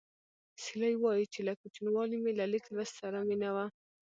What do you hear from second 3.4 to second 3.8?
وه